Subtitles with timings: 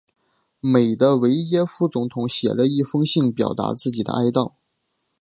[0.61, 4.53] 美的维耶夫总统写了一封信表达自己的哀悼。